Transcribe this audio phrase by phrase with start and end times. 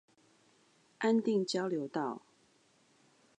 [0.97, 2.23] 安定交流道